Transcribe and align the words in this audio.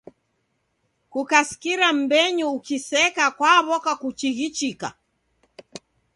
Kukasikira 1.11 1.87
mbenyu 1.99 2.47
ukiseka 2.57 3.25
kwaw'oka 3.37 3.93
kuchighichika! 4.01 4.89